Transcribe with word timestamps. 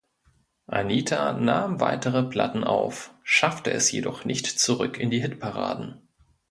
Anita 0.65 1.33
nahm 1.33 1.79
weitere 1.79 2.23
Platten 2.23 2.63
auf, 2.63 3.13
schaffte 3.21 3.69
es 3.69 3.91
jedoch 3.91 4.25
nicht 4.25 4.47
zurück 4.47 4.97
in 4.97 5.11
die 5.11 5.21
Hitparaden. 5.21 6.01